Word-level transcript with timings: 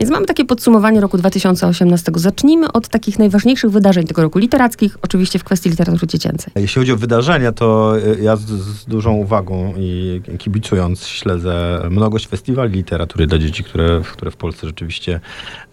Więc 0.00 0.12
mamy 0.12 0.26
takie 0.26 0.44
podsumowanie 0.44 1.00
roku 1.00 1.18
2018. 1.18 2.12
Zacznijmy 2.14 2.72
od 2.72 2.88
takich 2.88 3.18
najważniejszych 3.18 3.70
wydarzeń 3.70 4.06
tego 4.06 4.22
roku 4.22 4.38
literackich, 4.38 4.98
oczywiście 5.02 5.38
w 5.38 5.44
kwestii 5.44 5.70
literatury 5.70 6.06
dziecięcej. 6.06 6.52
Jeśli 6.56 6.80
chodzi 6.80 6.92
o 6.92 6.96
wydarzenia, 6.96 7.52
to 7.52 7.98
y, 7.98 8.22
ja 8.22 8.36
z, 8.36 8.42
z 8.42 8.84
dużą 8.84 9.12
uwagą 9.12 9.74
i 9.78 10.20
kibicując 10.38 11.06
śledzę 11.06 11.82
mnogość 11.90 12.28
festiwali 12.28 12.72
literatury 12.72 13.26
dla 13.26 13.38
dzieci, 13.38 13.64
które, 13.64 14.02
które 14.12 14.30
w 14.30 14.36
Polsce 14.36 14.66
rzeczywiście 14.66 15.20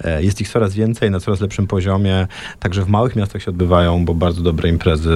e, 0.03 0.23
jest 0.23 0.41
ich 0.41 0.49
coraz 0.49 0.73
więcej, 0.73 1.11
na 1.11 1.19
coraz 1.19 1.41
lepszym 1.41 1.67
poziomie. 1.67 2.27
Także 2.59 2.81
w 2.81 2.87
małych 2.87 3.15
miastach 3.15 3.43
się 3.43 3.51
odbywają, 3.51 4.05
bo 4.05 4.13
bardzo 4.13 4.41
dobre 4.41 4.69
imprezy 4.69 5.13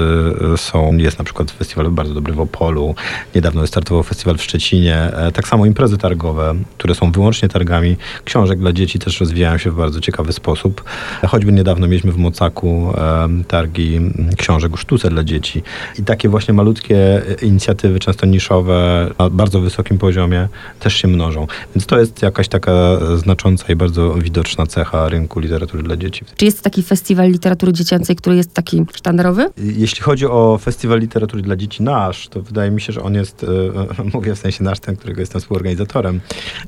e, 0.54 0.58
są. 0.58 0.98
Jest 0.98 1.20
na 1.20 1.26
przykład 1.26 1.52
festiwal 1.52 1.92
bardzo 1.92 2.14
dobry 2.14 2.34
w 2.34 2.40
Opolu. 2.40 2.96
Niedawno 3.36 3.62
wystartował 3.62 4.04
festiwal 4.04 4.38
w 4.38 4.44
Szczecinie. 4.44 4.96
E, 4.96 5.32
tak 5.32 5.48
samo 5.48 5.66
imprezy 5.66 5.98
targowe, 5.98 6.56
które 6.78 6.96
są 6.96 7.12
wyłącznie 7.12 7.50
targami 7.50 7.98
książek 8.26 8.60
dla 8.60 8.74
dzieci 8.74 8.97
też 9.00 9.20
rozwijają 9.20 9.58
się 9.58 9.72
w 9.72 9.76
bardzo 9.76 10.02
ciekawy 10.02 10.34
sposób. 10.34 10.84
Choćby 11.28 11.52
niedawno 11.52 11.88
mieliśmy 11.88 12.12
w 12.12 12.18
Mocaku 12.18 12.94
targi 13.48 14.00
książek 14.38 14.74
o 14.74 14.78
sztuce 14.78 15.10
dla 15.10 15.24
dzieci. 15.24 15.64
I 16.00 16.04
takie 16.04 16.30
właśnie 16.30 16.54
malutkie 16.54 17.22
inicjatywy, 17.42 18.00
często 18.00 18.26
niszowe, 18.26 19.10
na 19.20 19.30
bardzo 19.30 19.62
wysokim 19.62 19.98
poziomie, 19.98 20.48
też 20.80 20.94
się 20.94 21.08
mnożą. 21.08 21.48
Więc 21.76 21.86
to 21.86 22.00
jest 22.00 22.22
jakaś 22.22 22.48
taka 22.48 22.72
znacząca 23.16 23.74
i 23.74 23.76
bardzo 23.76 24.14
widoczna 24.14 24.66
cecha 24.66 25.10
rynku 25.10 25.40
literatury 25.40 25.84
dla 25.84 25.98
dzieci. 25.98 26.26
Czy 26.36 26.46
jest 26.46 26.62
taki 26.62 26.84
festiwal 26.84 27.32
literatury 27.32 27.74
dziecięcej, 27.74 28.16
który 28.16 28.36
jest 28.36 28.54
taki 28.54 28.86
sztandarowy? 28.96 29.50
Jeśli 29.58 30.02
chodzi 30.02 30.26
o 30.26 30.60
festiwal 30.62 31.00
literatury 31.00 31.42
dla 31.42 31.56
dzieci 31.56 31.84
nasz, 31.84 32.28
to 32.28 32.42
wydaje 32.42 32.72
mi 32.72 32.82
się, 32.82 32.94
że 32.94 33.02
on 33.02 33.14
jest, 33.14 33.44
e, 33.44 34.04
mówię 34.14 34.36
w 34.36 34.40
sensie 34.40 34.64
nasz, 34.64 34.80
ten, 34.80 34.96
którego 34.96 35.20
jestem 35.20 35.42
współorganizatorem, 35.42 36.20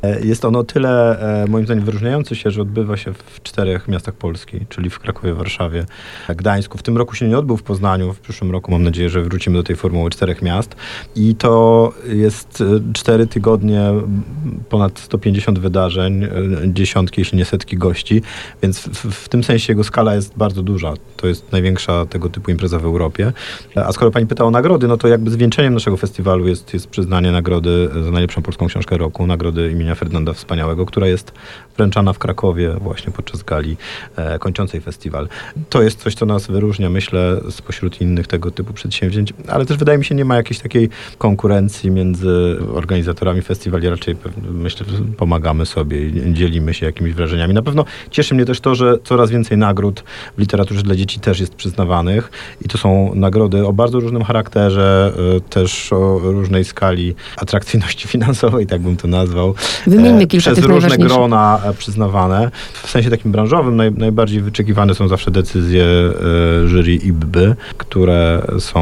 e, 0.01 0.21
jest 0.21 0.45
on 0.45 0.55
o 0.55 0.63
tyle 0.63 1.19
e, 1.43 1.47
moim 1.47 1.65
zdaniem 1.65 1.85
wyróżniający 1.85 2.18
się, 2.25 2.51
że 2.51 2.61
odbywa 2.61 2.97
się 2.97 3.13
w 3.13 3.43
czterech 3.43 3.87
miastach 3.87 4.13
Polski, 4.13 4.65
czyli 4.69 4.89
w 4.89 4.99
Krakowie, 4.99 5.33
Warszawie, 5.33 5.85
Gdańsku. 6.35 6.77
W 6.77 6.83
tym 6.83 6.97
roku 6.97 7.15
się 7.15 7.27
nie 7.27 7.37
odbył 7.37 7.57
w 7.57 7.63
Poznaniu, 7.63 8.13
w 8.13 8.19
przyszłym 8.19 8.51
roku 8.51 8.71
mam 8.71 8.83
nadzieję, 8.83 9.09
że 9.09 9.21
wrócimy 9.21 9.57
do 9.57 9.63
tej 9.63 9.75
formuły 9.75 10.09
czterech 10.09 10.41
miast. 10.41 10.75
I 11.15 11.35
to 11.35 11.93
jest 12.07 12.61
e, 12.61 12.93
cztery 12.93 13.27
tygodnie, 13.27 13.81
ponad 14.69 14.99
150 14.99 15.59
wydarzeń, 15.59 16.23
e, 16.23 16.29
dziesiątki, 16.65 17.21
jeśli 17.21 17.37
nie 17.37 17.45
setki 17.45 17.77
gości, 17.77 18.21
więc 18.61 18.79
w, 18.79 19.11
w 19.11 19.29
tym 19.29 19.43
sensie 19.43 19.73
jego 19.73 19.83
skala 19.83 20.15
jest 20.15 20.37
bardzo 20.37 20.63
duża. 20.63 20.93
To 21.17 21.27
jest 21.27 21.51
największa 21.51 22.05
tego 22.05 22.29
typu 22.29 22.51
impreza 22.51 22.79
w 22.79 22.85
Europie. 22.85 23.33
A 23.75 23.91
skoro 23.91 24.11
pani 24.11 24.27
pyta 24.27 24.45
o 24.45 24.51
nagrody, 24.51 24.87
no 24.87 24.97
to 24.97 25.07
jakby 25.07 25.31
zwieńczeniem 25.31 25.73
naszego 25.73 25.97
festiwalu 25.97 26.47
jest, 26.47 26.73
jest 26.73 26.87
przyznanie 26.87 27.31
nagrody 27.31 27.89
za 28.03 28.11
najlepszą 28.11 28.41
polską 28.41 28.67
książkę 28.67 28.97
roku, 28.97 29.27
nagrody 29.27 29.71
imienia 29.71 29.95
Ferdynanda 29.95 30.33
Wspaniałego, 30.33 30.85
która 30.85 31.07
jest 31.07 31.31
wręczana 31.77 32.08
w 32.13 32.19
Krakowie 32.19 32.75
właśnie 32.81 33.13
podczas 33.13 33.43
gali 33.43 33.77
e, 34.15 34.39
kończącej 34.39 34.81
festiwal. 34.81 35.27
To 35.69 35.81
jest 35.81 35.99
coś, 35.99 36.15
co 36.15 36.25
nas 36.25 36.47
wyróżnia, 36.47 36.89
myślę, 36.89 37.41
spośród 37.49 38.01
innych 38.01 38.27
tego 38.27 38.51
typu 38.51 38.73
przedsięwzięć, 38.73 39.33
ale 39.47 39.65
też 39.65 39.77
wydaje 39.77 39.97
mi 39.97 40.05
się, 40.05 40.15
nie 40.15 40.25
ma 40.25 40.35
jakiejś 40.35 40.59
takiej 40.59 40.89
konkurencji 41.17 41.91
między 41.91 42.57
organizatorami 42.73 43.41
festiwali. 43.41 43.89
Raczej 43.89 44.15
myślę, 44.51 44.85
że 44.89 44.97
pomagamy 45.17 45.65
sobie 45.65 46.07
i 46.07 46.33
dzielimy 46.33 46.73
się 46.73 46.85
jakimiś 46.85 47.13
wrażeniami. 47.13 47.53
Na 47.53 47.61
pewno 47.61 47.85
cieszy 48.11 48.35
mnie 48.35 48.45
też 48.45 48.59
to, 48.59 48.75
że 48.75 48.97
coraz 49.03 49.29
więcej 49.31 49.57
nagród 49.57 50.03
w 50.37 50.39
literaturze 50.39 50.81
dla 50.83 50.95
dzieci 50.95 51.19
też 51.19 51.39
jest 51.39 51.55
przyznawanych 51.55 52.31
i 52.65 52.67
to 52.67 52.77
są 52.77 53.15
nagrody 53.15 53.65
o 53.65 53.73
bardzo 53.73 53.99
różnym 53.99 54.23
charakterze, 54.23 55.13
e, 55.37 55.41
też 55.41 55.93
o 55.93 56.19
różnej 56.19 56.65
skali 56.65 57.15
atrakcyjności 57.37 58.07
finansowej, 58.13 58.67
tak 58.67 58.81
bym 58.81 58.97
to 58.97 59.07
nazwał. 59.07 59.55
Wymieńmy 59.87 60.27
kilka 60.27 60.51
Przez 60.51 60.65
różne 60.65 60.97
grona 60.97 61.61
przyznawane. 61.99 62.51
W 62.83 62.89
sensie 62.89 63.09
takim 63.09 63.31
branżowym 63.31 63.75
naj, 63.75 63.91
najbardziej 63.91 64.41
wyczekiwane 64.41 64.95
są 64.95 65.07
zawsze 65.07 65.31
decyzje 65.31 65.83
e, 65.83 66.67
jury 66.67 66.95
IBBY, 66.95 67.55
które 67.77 68.41
są 68.59 68.81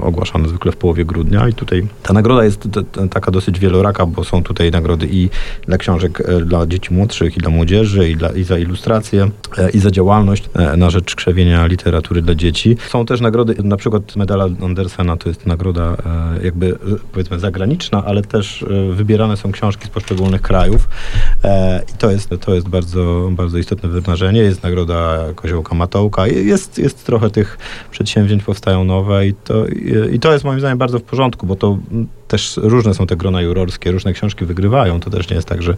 e, 0.00 0.04
ogłaszane 0.04 0.48
zwykle 0.48 0.72
w 0.72 0.76
połowie 0.76 1.04
grudnia 1.04 1.48
i 1.48 1.52
tutaj 1.52 1.86
ta 2.02 2.12
nagroda 2.12 2.44
jest 2.44 2.68
taka 3.10 3.30
dosyć 3.30 3.58
wieloraka, 3.58 4.06
bo 4.06 4.24
są 4.24 4.42
tutaj 4.42 4.70
nagrody 4.70 5.08
i 5.10 5.30
dla 5.66 5.78
książek 5.78 6.20
e, 6.20 6.40
dla 6.40 6.66
dzieci 6.66 6.94
młodszych, 6.94 7.36
i 7.36 7.40
dla 7.40 7.50
młodzieży, 7.50 8.10
i, 8.10 8.16
dla, 8.16 8.28
i 8.28 8.44
za 8.44 8.58
ilustrację, 8.58 9.30
i 9.74 9.78
za 9.78 9.90
działalność 9.90 10.50
na 10.76 10.90
rzecz 10.90 11.14
krzewienia 11.14 11.66
literatury 11.66 12.22
dla 12.22 12.34
dzieci. 12.34 12.76
Są 12.88 13.06
też 13.06 13.20
nagrody, 13.20 13.54
na 13.62 13.76
przykład 13.76 14.16
medala 14.16 14.48
Andersena 14.62 15.16
to 15.16 15.28
jest 15.28 15.46
nagroda 15.46 15.96
jakby 16.42 16.78
powiedzmy 17.12 17.38
zagraniczna, 17.38 18.04
ale 18.04 18.22
też 18.22 18.64
wybierane 18.90 19.36
są 19.36 19.52
książki 19.52 19.86
z 19.86 19.88
poszczególnych 19.88 20.42
krajów 20.42 20.88
i 21.94 21.98
to 21.98 22.10
jest, 22.10 22.30
to 22.38 22.54
jest 22.54 22.68
bardzo, 22.68 23.28
bardzo 23.32 23.58
istotne 23.58 23.88
wydarzenie. 23.88 24.40
Jest 24.40 24.62
nagroda 24.62 25.18
Koziołka 25.34 25.74
Matołka. 25.74 26.26
Jest, 26.26 26.78
jest 26.78 27.06
trochę 27.06 27.30
tych 27.30 27.58
przedsięwzięć 27.90 28.42
powstają 28.42 28.84
nowe 28.84 29.26
i 29.26 29.34
to, 29.34 29.66
i 30.12 30.18
to 30.18 30.32
jest 30.32 30.44
moim 30.44 30.60
zdaniem 30.60 30.78
bardzo 30.78 30.98
w 30.98 31.02
porządku, 31.02 31.46
bo 31.46 31.56
to 31.56 31.78
też 32.28 32.60
różne 32.62 32.94
są 32.94 33.06
te 33.06 33.16
grona 33.16 33.42
jurorskie, 33.42 33.92
różne 33.92 34.12
książki 34.12 34.44
wygrywają. 34.44 35.00
To 35.00 35.10
też 35.10 35.30
nie 35.30 35.36
jest 35.36 35.48
tak, 35.48 35.62
że 35.62 35.76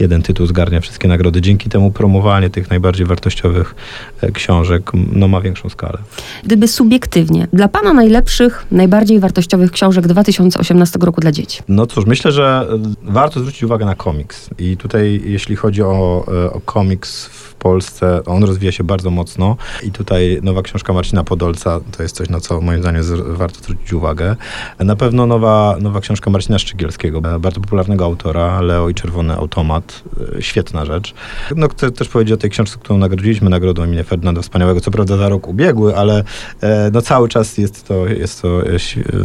jeden 0.00 0.22
tytuł 0.22 0.46
zgarnia 0.46 0.80
wszystkie 0.80 1.08
nagrody. 1.08 1.40
Dzięki 1.40 1.70
temu 1.70 1.90
promowanie 1.90 2.50
tych 2.50 2.70
najbardziej 2.70 3.06
wartościowych 3.06 3.74
e, 4.20 4.32
książek 4.32 4.90
no, 5.12 5.28
ma 5.28 5.40
większą 5.40 5.68
skalę. 5.68 5.98
Gdyby 6.44 6.68
subiektywnie, 6.68 7.48
dla 7.52 7.68
Pana 7.68 7.92
najlepszych, 7.92 8.66
najbardziej 8.70 9.20
wartościowych 9.20 9.70
książek 9.70 10.06
2018 10.06 10.98
roku 11.02 11.20
dla 11.20 11.32
dzieci? 11.32 11.62
No 11.68 11.86
cóż, 11.86 12.06
myślę, 12.06 12.32
że 12.32 12.66
e, 12.72 13.12
warto 13.12 13.40
zwrócić 13.40 13.62
uwagę 13.62 13.84
na 13.84 13.94
komiks. 13.94 14.50
I 14.58 14.76
tutaj, 14.76 15.22
jeśli 15.24 15.56
chodzi 15.56 15.82
o, 15.82 16.24
e, 16.44 16.52
o 16.52 16.60
komiks 16.60 17.26
w 17.26 17.43
Polsce, 17.64 18.24
on 18.26 18.44
rozwija 18.44 18.72
się 18.72 18.84
bardzo 18.84 19.10
mocno 19.10 19.56
i 19.82 19.90
tutaj 19.90 20.38
nowa 20.42 20.62
książka 20.62 20.92
Marcina 20.92 21.24
Podolca 21.24 21.80
to 21.96 22.02
jest 22.02 22.16
coś, 22.16 22.28
na 22.28 22.40
co 22.40 22.60
moim 22.60 22.80
zdaniem 22.80 23.02
warto 23.26 23.58
zwrócić 23.58 23.92
uwagę. 23.92 24.36
Na 24.78 24.96
pewno 24.96 25.26
nowa, 25.26 25.76
nowa 25.80 26.00
książka 26.00 26.30
Marcina 26.30 26.58
Szczygielskiego, 26.58 27.20
bardzo 27.20 27.60
popularnego 27.60 28.04
autora, 28.04 28.60
Leo 28.60 28.88
i 28.88 28.94
Czerwony 28.94 29.34
Automat. 29.34 30.02
Świetna 30.40 30.84
rzecz. 30.84 31.14
No, 31.56 31.68
chcę 31.68 31.90
też 31.90 32.08
powiedzieć 32.08 32.32
o 32.32 32.36
tej 32.36 32.50
książce, 32.50 32.78
którą 32.78 32.98
nagrodziliśmy 32.98 33.50
nagrodą 33.50 33.84
imienia 33.84 34.04
Ferdynanda 34.04 34.42
Wspaniałego, 34.42 34.80
co 34.80 34.90
prawda 34.90 35.16
za 35.16 35.28
rok 35.28 35.48
ubiegły, 35.48 35.96
ale 35.96 36.24
e, 36.60 36.90
no, 36.92 37.02
cały 37.02 37.28
czas 37.28 37.58
jest 37.58 37.88
to, 37.88 38.06
jest 38.06 38.42
to 38.42 38.62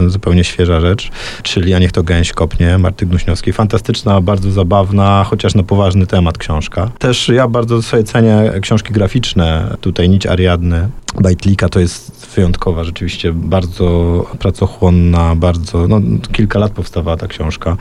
zupełnie 0.08 0.44
świeża 0.44 0.80
rzecz, 0.82 1.12
czyli 1.44 1.74
A 1.74 1.80
niech 1.80 1.92
to 1.92 2.04
gęś 2.04 2.32
kopnie, 2.32 2.78
Marty 2.78 3.06
Gnuśniowskiej. 3.06 3.54
Fantastyczna, 3.54 4.22
bardzo 4.22 4.52
zabawna, 4.52 5.26
chociaż 5.30 5.56
na 5.56 5.64
poważny 5.64 6.08
temat 6.08 6.38
książka. 6.38 6.92
Też 7.00 7.30
ja 7.30 7.48
bardzo 7.48 7.82
sobie 7.82 8.04
cenię 8.04 8.29
książki 8.62 8.94
graficzne. 8.94 9.78
Tutaj 9.82 10.10
Nić 10.10 10.26
Ariadny 10.26 10.90
Bajtlika 11.16 11.70
to 11.70 11.80
jest 11.80 12.28
wyjątkowa, 12.36 12.84
rzeczywiście 12.84 13.34
bardzo 13.34 14.26
pracochłonna, 14.40 15.36
bardzo, 15.36 15.88
no 15.88 16.02
kilka 16.32 16.60
lat 16.60 16.72
powstawała 16.72 17.18
ta 17.18 17.28
książka. 17.28 17.78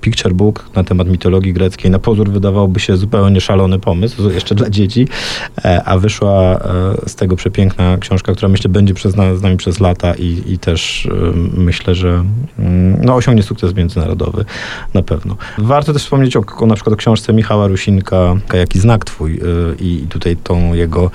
Picture 0.00 0.34
Book 0.34 0.70
na 0.74 0.84
temat 0.84 1.08
mitologii 1.08 1.52
greckiej. 1.52 1.90
Na 1.90 1.98
pozór 1.98 2.30
wydawałoby 2.30 2.80
się 2.80 2.96
zupełnie 2.96 3.40
szalony 3.40 3.78
pomysł, 3.78 4.30
jeszcze 4.30 4.54
dla 4.54 4.70
dzieci, 4.70 5.08
e, 5.64 5.84
a 5.84 5.98
wyszła 5.98 6.32
e, 6.32 6.58
z 7.06 7.14
tego 7.14 7.36
przepiękna 7.36 7.98
książka, 7.98 8.32
która 8.32 8.48
myślę 8.48 8.70
będzie 8.70 8.94
przez, 8.94 9.14
z 9.14 9.42
nami 9.42 9.56
przez 9.56 9.80
lata 9.80 10.14
i, 10.14 10.42
i 10.46 10.58
też 10.58 11.06
e, 11.06 11.36
myślę, 11.56 11.94
że 11.94 12.24
mm, 12.58 13.04
no, 13.04 13.14
osiągnie 13.14 13.42
sukces 13.42 13.74
międzynarodowy 13.74 14.44
na 14.94 15.02
pewno. 15.02 15.36
Warto 15.58 15.92
też 15.92 16.02
wspomnieć 16.02 16.36
o, 16.36 16.42
o 16.58 16.66
na 16.66 16.74
przykład 16.74 16.94
o 16.94 16.96
książce 16.96 17.32
Michała 17.32 17.68
Rusinka, 17.68 18.36
Jaki 18.52 18.80
znak 18.80 19.04
twój 19.04 19.40
i 19.80 20.06
tutaj 20.08 20.36
tą 20.36 20.74
jego 20.74 21.10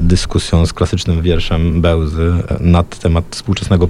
dyskusją 0.00 0.66
z 0.66 0.72
klasycznym 0.76 1.22
wierszem 1.22 1.80
Bełzy 1.80 2.32
na 2.60 2.82
temat 2.82 3.24
współczesnego 3.30 3.88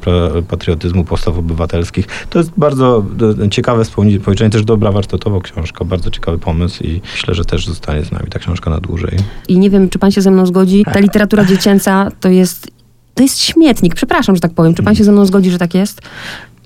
patriotyzmu, 0.48 1.04
postaw 1.04 1.38
obywatelskich. 1.38 2.06
To 2.30 2.38
jest 2.38 2.50
bardzo 2.56 3.04
e, 3.44 3.48
ciekawe 3.48 3.84
spojrzenie, 3.84 4.50
też 4.50 4.64
dobra 4.64 4.92
warsztatowa 4.92 5.40
książka, 5.40 5.84
bardzo 5.84 6.10
ciekawy 6.10 6.38
pomysł 6.38 6.84
i 6.84 7.00
myślę, 7.12 7.34
że 7.34 7.44
też 7.44 7.66
zostanie 7.66 8.04
z 8.04 8.12
nami 8.12 8.26
ta 8.30 8.38
książka 8.38 8.70
na 8.70 8.80
dłużej. 8.80 9.18
I 9.48 9.58
nie 9.58 9.70
wiem, 9.70 9.88
czy 9.88 9.98
pan 9.98 10.10
się 10.10 10.20
ze 10.20 10.30
mną 10.30 10.46
zgodzi, 10.46 10.84
ta 10.92 11.00
literatura 11.00 11.44
dziecięca 11.44 12.10
to 12.20 12.28
jest 12.28 12.76
to 13.14 13.22
jest 13.22 13.40
śmietnik, 13.40 13.94
przepraszam, 13.94 14.34
że 14.34 14.40
tak 14.40 14.54
powiem. 14.54 14.74
Czy 14.74 14.82
pan 14.82 14.94
się 14.94 15.04
ze 15.04 15.12
mną 15.12 15.26
zgodzi, 15.26 15.50
że 15.50 15.58
tak 15.58 15.74
jest? 15.74 16.00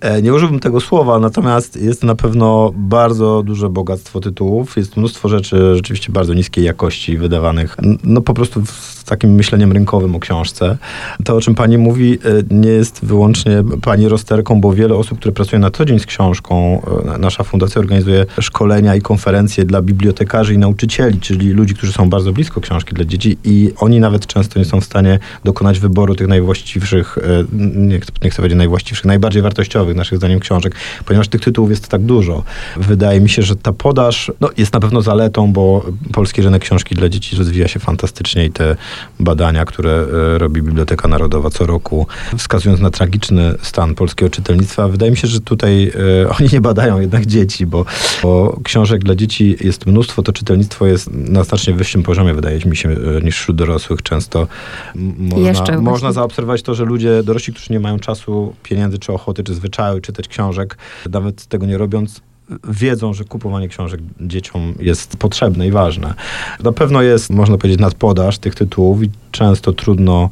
E, 0.00 0.22
nie 0.22 0.34
używam 0.34 0.60
tego 0.60 0.80
słowa, 0.80 1.18
natomiast 1.18 1.76
jest 1.76 2.04
na 2.04 2.14
pewno 2.14 2.72
bardzo 2.74 3.42
duże 3.42 3.68
bogactwo 3.68 4.20
tytułów. 4.20 4.76
Jest 4.76 4.96
mnóstwo 4.96 5.28
rzeczy 5.28 5.76
rzeczywiście 5.76 6.12
bardzo 6.12 6.34
niskiej 6.34 6.64
jakości 6.64 7.18
wydawanych, 7.18 7.76
no 8.04 8.20
po 8.20 8.34
prostu 8.34 8.62
z 9.00 9.04
takim 9.04 9.34
myśleniem 9.34 9.72
rynkowym 9.72 10.14
o 10.14 10.20
książce. 10.20 10.76
To, 11.24 11.36
o 11.36 11.40
czym 11.40 11.54
pani 11.54 11.78
mówi, 11.78 12.12
e, 12.12 12.54
nie 12.54 12.68
jest 12.68 13.00
wyłącznie 13.02 13.62
pani 13.82 14.08
rozterką, 14.08 14.60
bo 14.60 14.72
wiele 14.72 14.94
osób, 14.94 15.18
które 15.18 15.32
pracują 15.32 15.60
na 15.60 15.70
co 15.70 15.84
dzień 15.84 15.98
z 15.98 16.06
książką, 16.06 16.82
e, 17.14 17.18
nasza 17.18 17.44
fundacja 17.44 17.78
organizuje 17.80 18.26
szkolenia 18.40 18.94
i 18.94 19.00
konferencje 19.00 19.64
dla 19.64 19.82
bibliotekarzy 19.82 20.54
i 20.54 20.58
nauczycieli, 20.58 21.20
czyli 21.20 21.50
ludzi, 21.50 21.74
którzy 21.74 21.92
są 21.92 22.10
bardzo 22.10 22.32
blisko 22.32 22.60
książki 22.60 22.94
dla 22.94 23.04
dzieci 23.04 23.38
i 23.44 23.72
oni 23.76 24.00
nawet 24.00 24.26
często 24.26 24.58
nie 24.58 24.64
są 24.64 24.80
w 24.80 24.84
stanie 24.84 25.18
dokonać 25.44 25.78
wyboru 25.78 26.14
tych 26.14 26.28
najwłaściwszych, 26.28 27.18
nie, 27.52 28.00
nie 28.22 28.30
chcę 28.30 28.36
powiedzieć 28.36 28.58
najwłaściwszych, 28.58 29.04
najbardziej 29.04 29.42
wartościowych 29.42 29.96
naszych 29.96 30.18
zdaniem, 30.18 30.40
książek, 30.40 30.74
ponieważ 31.04 31.28
tych 31.28 31.40
tytułów 31.40 31.70
jest 31.70 31.88
tak 31.88 32.02
dużo. 32.02 32.42
Wydaje 32.76 33.20
mi 33.20 33.28
się, 33.28 33.42
że 33.42 33.56
ta 33.56 33.72
podaż 33.72 34.32
no, 34.40 34.50
jest 34.56 34.72
na 34.72 34.80
pewno 34.80 35.02
zaletą, 35.02 35.52
bo 35.52 35.86
polski 36.12 36.42
rynek 36.42 36.62
książki 36.62 36.94
dla 36.94 37.08
dzieci 37.08 37.36
rozwija 37.36 37.68
się 37.68 37.80
fantastycznie 37.80 38.44
i 38.44 38.50
te 38.50 38.76
badania, 39.20 39.64
które 39.64 40.06
e, 40.34 40.38
robi 40.38 40.62
Biblioteka 40.62 41.08
Narodowa 41.08 41.50
co 41.50 41.66
roku, 41.66 42.06
wskazując 42.38 42.80
na 42.80 42.90
tragiczny 42.90 43.54
stan 43.62 43.94
polskiego 43.94 44.30
czytelnictwa, 44.30 44.88
wydaje 44.88 45.10
mi 45.10 45.16
się, 45.16 45.28
że 45.28 45.40
tutaj 45.40 45.92
e, 46.24 46.28
oni 46.40 46.48
nie 46.52 46.60
badają 46.60 47.00
jednak 47.00 47.26
dzieci, 47.26 47.66
bo, 47.66 47.84
bo 48.22 48.60
książek 48.64 49.04
dla 49.04 49.14
dzieci 49.14 49.56
jest 49.60 49.86
mnóstwo, 49.86 50.22
to 50.22 50.32
czytelnictwo 50.32 50.86
jest 50.86 51.10
na 51.12 51.44
znacznie 51.44 51.74
wyższym 51.74 52.02
poziomie, 52.02 52.34
wydaje 52.34 52.60
mi 52.66 52.76
się, 52.76 52.88
e, 52.88 53.20
niż 53.22 53.36
wśród 53.36 53.56
dorosłych. 53.56 54.02
Często 54.02 54.46
można, 54.94 55.48
Jeszcze 55.48 55.72
można 55.72 55.90
właśnie. 55.90 56.12
zaobserwować 56.12 56.62
to, 56.62 56.74
że 56.74 56.84
ludzie, 56.84 57.22
dorośli, 57.22 57.52
którzy 57.52 57.72
nie 57.72 57.80
mają 57.80 57.98
czasu, 57.98 58.54
pieniędzy, 58.62 58.98
czy 58.98 59.12
ochoty, 59.12 59.44
czy 59.44 59.54
zwyczaju 59.54 60.00
czytać 60.00 60.28
książek, 60.28 60.78
nawet 61.10 61.46
tego 61.46 61.66
nie 61.66 61.78
robiąc, 61.78 62.20
wiedzą, 62.68 63.12
że 63.12 63.24
kupowanie 63.24 63.68
książek 63.68 64.00
dzieciom 64.20 64.74
jest 64.80 65.16
potrzebne 65.16 65.66
i 65.66 65.70
ważne. 65.70 66.14
Na 66.62 66.72
pewno 66.72 67.02
jest, 67.02 67.30
można 67.30 67.58
powiedzieć, 67.58 67.80
nadpodaż 67.80 68.38
tych 68.38 68.54
tytułów 68.54 69.02
i 69.02 69.10
często 69.30 69.72
trudno, 69.72 70.30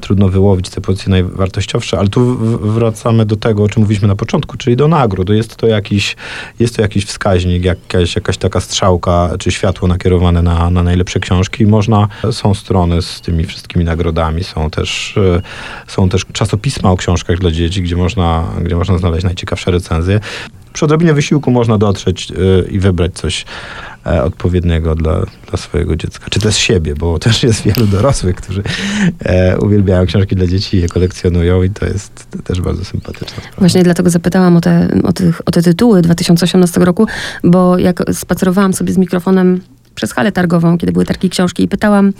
trudno 0.00 0.28
wyłowić 0.28 0.68
te 0.68 0.80
pozycje 0.80 1.10
najwartościowsze, 1.10 1.98
ale 1.98 2.08
tu 2.08 2.36
wracamy 2.58 3.26
do 3.26 3.36
tego, 3.36 3.62
o 3.62 3.68
czym 3.68 3.82
mówiliśmy 3.82 4.08
na 4.08 4.16
początku, 4.16 4.56
czyli 4.56 4.76
do 4.76 4.88
nagród. 4.88 5.28
Jest 5.28 5.56
to 5.56 5.66
jakiś, 5.66 6.16
jest 6.58 6.76
to 6.76 6.82
jakiś 6.82 7.04
wskaźnik, 7.04 7.64
jakaś, 7.64 8.16
jakaś 8.16 8.38
taka 8.38 8.60
strzałka, 8.60 9.30
czy 9.38 9.50
światło 9.50 9.88
nakierowane 9.88 10.42
na, 10.42 10.70
na 10.70 10.82
najlepsze 10.82 11.20
książki 11.20 11.66
można, 11.66 12.08
są 12.30 12.54
strony 12.54 13.02
z 13.02 13.20
tymi 13.20 13.44
wszystkimi 13.44 13.84
nagrodami, 13.84 14.44
są 14.44 14.70
też, 14.70 15.16
e, 15.16 15.42
są 15.86 16.08
też 16.08 16.26
czasopisma 16.32 16.90
o 16.90 16.96
książkach 16.96 17.38
dla 17.38 17.50
dzieci, 17.50 17.82
gdzie 17.82 17.96
można, 17.96 18.44
gdzie 18.62 18.76
można 18.76 18.98
znaleźć 18.98 19.24
najciekawsze 19.24 19.70
recenzje 19.70 20.20
przy 20.74 20.84
odrobinie 20.84 21.14
wysiłku 21.14 21.50
można 21.50 21.78
dotrzeć 21.78 22.30
y, 22.30 22.68
i 22.70 22.78
wybrać 22.78 23.14
coś 23.14 23.44
e, 24.06 24.22
odpowiedniego 24.22 24.94
dla, 24.94 25.26
dla 25.50 25.56
swojego 25.56 25.96
dziecka, 25.96 26.26
czy 26.30 26.40
też 26.40 26.56
siebie, 26.56 26.94
bo 26.94 27.18
też 27.18 27.42
jest 27.42 27.62
wielu 27.62 27.86
dorosłych, 27.86 28.36
którzy 28.36 28.62
e, 29.18 29.58
uwielbiają 29.58 30.06
książki 30.06 30.36
dla 30.36 30.46
dzieci 30.46 30.80
je 30.80 30.88
kolekcjonują 30.88 31.62
i 31.62 31.70
to 31.70 31.86
jest 31.86 32.26
też 32.44 32.60
bardzo 32.60 32.84
sympatyczna 32.84 33.28
sprawa. 33.28 33.56
Właśnie 33.58 33.82
dlatego 33.82 34.10
zapytałam 34.10 34.56
o 34.56 34.60
te, 34.60 34.88
o, 35.04 35.12
tych, 35.12 35.40
o 35.46 35.50
te 35.50 35.62
tytuły 35.62 36.02
2018 36.02 36.80
roku, 36.80 37.06
bo 37.44 37.78
jak 37.78 38.02
spacerowałam 38.12 38.74
sobie 38.74 38.92
z 38.92 38.98
mikrofonem 38.98 39.60
przez 39.94 40.12
halę 40.12 40.32
targową, 40.32 40.78
kiedy 40.78 40.92
były 40.92 41.04
targi 41.04 41.30
książki 41.30 41.62
i 41.62 41.68
pytałam 41.68 42.12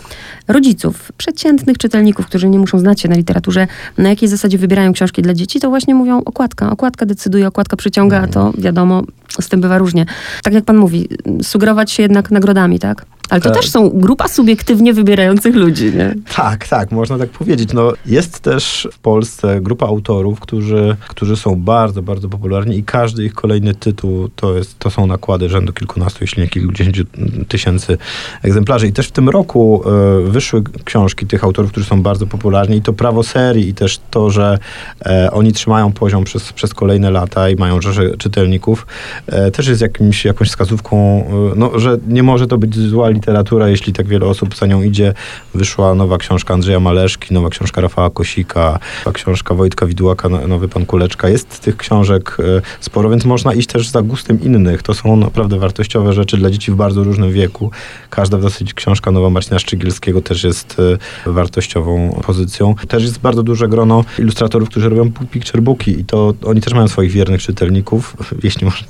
rodziców, 0.47 1.11
przeciętnych 1.17 1.77
czytelników, 1.77 2.25
którzy 2.25 2.49
nie 2.49 2.59
muszą 2.59 2.79
znać 2.79 3.01
się 3.01 3.09
na 3.09 3.15
literaturze, 3.15 3.67
na 3.97 4.09
jakiej 4.09 4.29
zasadzie 4.29 4.57
wybierają 4.57 4.93
książki 4.93 5.21
dla 5.21 5.33
dzieci, 5.33 5.59
to 5.59 5.69
właśnie 5.69 5.95
mówią 5.95 6.21
okładka. 6.25 6.71
Okładka 6.71 7.05
decyduje, 7.05 7.47
okładka 7.47 7.77
przyciąga, 7.77 8.21
a 8.21 8.27
to 8.27 8.53
wiadomo, 8.57 9.03
z 9.41 9.49
tym 9.49 9.61
bywa 9.61 9.77
różnie. 9.77 10.05
Tak 10.43 10.53
jak 10.53 10.65
pan 10.65 10.77
mówi, 10.77 11.09
sugerować 11.43 11.91
się 11.91 12.03
jednak 12.03 12.31
nagrodami, 12.31 12.79
tak? 12.79 13.05
Ale 13.29 13.41
to 13.41 13.49
Tak. 13.49 13.61
też 13.61 13.71
są 13.71 13.89
grupa 13.89 14.27
subiektywnie 14.27 14.93
wybierających 14.93 15.55
ludzi, 15.55 15.85
nie? 15.85 16.15
Tak, 16.35 16.67
tak, 16.67 16.91
można 16.91 17.17
tak 17.17 17.29
powiedzieć. 17.29 17.73
No, 17.73 17.93
jest 18.05 18.39
też 18.39 18.87
w 18.91 18.99
Polsce 18.99 19.61
grupa 19.61 19.85
autorów, 19.87 20.39
którzy, 20.39 20.95
którzy 21.07 21.35
są 21.35 21.55
bardzo, 21.55 22.01
bardzo 22.01 22.29
popularni 22.29 22.77
i 22.77 22.83
każdy 22.83 23.25
ich 23.25 23.33
kolejny 23.33 23.75
tytuł 23.75 24.29
to, 24.35 24.57
jest, 24.57 24.79
to 24.79 24.89
są 24.89 25.07
nakłady 25.07 25.49
rzędu 25.49 25.73
kilkunastu, 25.73 26.17
jeśli 26.21 26.43
nie 26.43 26.49
kilkudziesięciu 26.49 27.03
tysięcy 27.47 27.97
egzemplarzy. 28.43 28.87
I 28.87 28.93
też 28.93 29.07
w 29.07 29.11
tym 29.11 29.29
roku 29.29 29.83
e, 29.85 30.29
wyszły 30.29 30.63
książki 30.85 31.25
tych 31.25 31.43
autorów, 31.43 31.71
którzy 31.71 31.85
są 31.85 32.01
bardzo 32.01 32.27
popularni 32.27 32.77
i 32.77 32.81
to 32.81 32.93
prawo 32.93 33.23
serii 33.23 33.69
i 33.69 33.73
też 33.73 33.99
to, 34.11 34.29
że 34.29 34.57
e, 35.05 35.31
oni 35.31 35.53
trzymają 35.53 35.91
poziom 35.91 36.23
przez, 36.23 36.53
przez 36.53 36.73
kolejne 36.73 37.11
lata 37.11 37.49
i 37.49 37.55
mają 37.55 37.81
rzesze 37.81 38.17
czytelników, 38.17 38.87
e, 39.27 39.51
też 39.51 39.67
jest 39.67 39.81
jakimś, 39.81 40.25
jakąś 40.25 40.47
wskazówką, 40.49 41.25
no, 41.55 41.79
że 41.79 41.97
nie 42.07 42.23
może 42.23 42.47
to 42.47 42.57
być 42.57 42.75
zła 42.75 43.11
literatura, 43.15 43.69
jeśli 43.69 43.93
tak 43.93 44.07
wiele 44.07 44.25
osób 44.25 44.55
za 44.55 44.65
nią 44.65 44.81
idzie. 44.81 45.13
Wyszła 45.53 45.95
nowa 45.95 46.17
książka 46.17 46.53
Andrzeja 46.53 46.79
Maleszki, 46.79 47.33
nowa 47.33 47.49
książka 47.49 47.81
Rafała 47.81 48.09
Kosika, 48.09 48.79
nowa 49.05 49.13
książka 49.13 49.55
Wojtka 49.55 49.85
Widłaka, 49.85 50.29
no- 50.29 50.47
Nowy 50.47 50.67
Pan 50.67 50.85
Kuleczka. 50.85 51.29
Jest 51.29 51.59
tych 51.59 51.77
książek 51.77 52.37
e, 52.39 52.61
sporo, 52.79 53.09
więc 53.09 53.25
można 53.25 53.53
iść 53.53 53.67
też 53.67 53.89
za 53.89 54.01
gustem 54.01 54.41
innych. 54.41 54.83
To 54.83 54.93
są 54.93 55.15
naprawdę 55.15 55.59
wartościowe 55.59 56.13
rzeczy 56.13 56.37
dla 56.37 56.49
dzieci 56.49 56.71
w 56.71 56.75
bardzo 56.75 57.03
różnym 57.03 57.31
wieku. 57.31 57.71
Każda 58.09 58.37
zasadzie 58.39 58.73
książka 58.73 59.11
nowa 59.11 59.29
Marcina 59.29 59.59
Szczygielskiego 59.59 60.21
też 60.21 60.43
jest 60.43 60.77
e, 61.25 61.31
wartościową 61.31 62.21
pozycją. 62.25 62.75
Też 62.87 63.03
jest 63.03 63.19
bardzo 63.19 63.43
duże 63.43 63.67
grono 63.67 64.03
ilustratorów, 64.19 64.69
którzy 64.69 64.89
robią 64.89 65.11
picture 65.31 65.61
booki 65.61 65.99
i 65.99 66.05
to 66.05 66.33
oni 66.45 66.61
też 66.61 66.73
mają 66.73 66.87
swoich 66.87 67.11
wiernych 67.11 67.41
czytelników, 67.41 68.17
jeśli 68.43 68.65
może 68.65 68.83